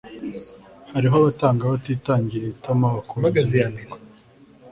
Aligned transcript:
hariho 0.93 1.15
abatanga 1.17 1.63
batitangiriye 1.73 2.47
itama 2.55 2.87
bakongererwa 2.95 3.95